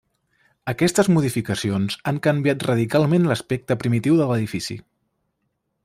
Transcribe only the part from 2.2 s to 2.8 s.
canviat